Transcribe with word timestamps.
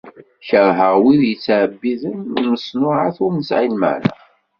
Kerheɣ 0.47 0.93
wid 1.03 1.21
yettɛebbiden 1.27 2.17
lmeṣnuɛat 2.35 3.17
ur 3.25 3.31
nesɛi 3.33 3.67
lmeɛna. 3.73 4.13